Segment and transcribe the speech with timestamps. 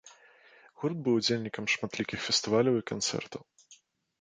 [0.83, 3.41] Гурт быў удзельнікам шматлікіх фестываляў і канцэртаў.